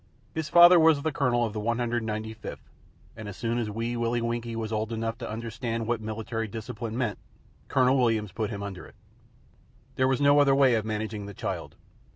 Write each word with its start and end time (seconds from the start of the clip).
His 0.33 0.49
father 0.49 0.79
was 0.79 1.03
the 1.03 1.11
Colonel 1.11 1.45
of 1.45 1.53
the 1.53 1.59
195th, 1.61 2.57
and 3.15 3.27
as 3.29 3.37
soon 3.37 3.59
as 3.59 3.69
Wee 3.69 3.95
Willie 3.95 4.19
Winkie 4.19 4.55
was 4.55 4.71
old 4.73 4.91
enough 4.91 5.19
to 5.19 5.29
understand 5.29 5.85
what 5.85 6.01
Military 6.01 6.47
Discipline 6.47 6.97
meant, 6.97 7.19
Colonel 7.67 7.99
Williams 7.99 8.31
put 8.31 8.49
him 8.49 8.63
under 8.63 8.87
it. 8.87 8.95
There 9.97 10.07
was 10.07 10.19
no 10.19 10.39
other 10.39 10.55
way 10.55 10.73
of 10.73 10.85
managing 10.85 11.27
the 11.27 11.35
child. 11.35 11.75